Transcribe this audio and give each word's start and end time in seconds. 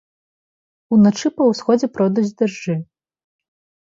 Уначы 0.95 1.29
па 1.37 1.43
ўсходзе 1.49 1.87
пройдуць 1.97 2.31
дажджы. 2.39 2.75